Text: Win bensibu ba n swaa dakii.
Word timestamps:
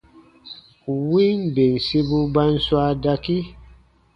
Win 1.09 1.39
bensibu 1.55 2.19
ba 2.33 2.43
n 2.51 2.55
swaa 2.65 2.91
dakii. 3.03 3.45